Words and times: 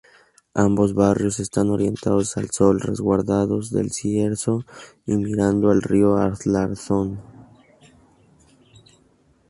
Ambos 0.55 0.95
barrios 0.95 1.39
están 1.39 1.69
orientados 1.69 2.35
al 2.35 2.49
sol, 2.49 2.79
resguardados 2.81 3.69
del 3.69 3.91
cierzo 3.91 4.65
y 5.05 5.15
mirando 5.15 5.69
al 5.69 5.83
río 5.83 6.17
Arlanzón. 6.17 7.21